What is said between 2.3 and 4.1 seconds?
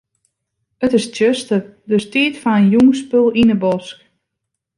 foar in jûnsspul yn 'e bosk.